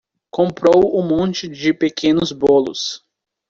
Comprou 0.31 0.97
um 0.99 1.07
monte 1.07 1.47
de 1.47 1.71
pequenos 1.75 2.31
bolos 2.31 3.05